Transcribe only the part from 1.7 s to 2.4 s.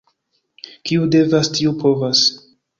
povas.